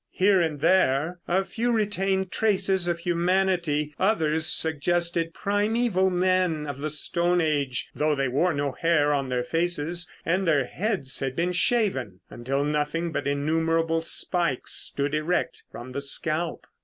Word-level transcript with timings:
Here 0.09 0.41
and 0.41 0.61
there 0.61 1.19
a 1.27 1.43
few 1.43 1.71
retained 1.71 2.31
traces 2.31 2.87
of 2.87 2.97
humanity; 2.97 3.93
others 3.99 4.47
suggested 4.47 5.31
primeval 5.31 6.09
men 6.09 6.65
of 6.65 6.79
the 6.79 6.89
stone 6.89 7.39
age, 7.39 7.87
though 7.93 8.15
they 8.15 8.27
wore 8.27 8.51
no 8.51 8.71
hair 8.71 9.13
on 9.13 9.29
their 9.29 9.43
faces 9.43 10.11
and 10.25 10.47
their 10.47 10.65
heads 10.65 11.19
had 11.19 11.35
been 11.35 11.51
shaven 11.51 12.19
until 12.31 12.63
nothing 12.63 13.11
but 13.11 13.27
innumerable 13.27 14.01
spikes 14.01 14.71
stood 14.73 15.13
erect 15.13 15.61
from 15.71 15.91
the 15.91 16.01
scalp. 16.01 16.65